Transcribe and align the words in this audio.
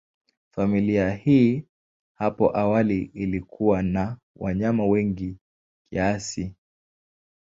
Familia 0.51 1.09
hii 1.11 1.63
hapo 2.17 2.57
awali 2.57 3.11
ilikuwa 3.13 3.81
na 3.83 4.17
wanyama 4.35 4.85
wengi 4.85 5.37
kiasi. 5.89 6.55